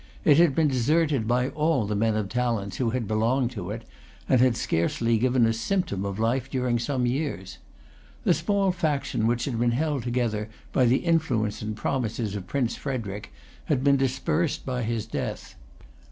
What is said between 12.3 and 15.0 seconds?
of Prince Frederic, had been dispersed by